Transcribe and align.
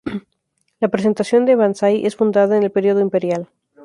La 0.79 0.87
presentación 0.87 1.45
de 1.45 1.55
"Banzai" 1.55 2.07
es 2.07 2.15
fundada 2.15 2.57
en 2.57 2.63
el 2.63 2.71
período 2.71 3.01
imperial. 3.01 3.49